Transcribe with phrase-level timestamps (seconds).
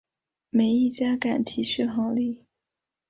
[0.49, 2.43] 没一家敢提续航力